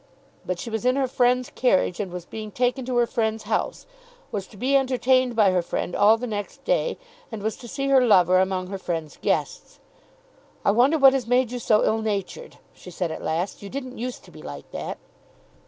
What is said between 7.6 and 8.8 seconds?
see her lover among her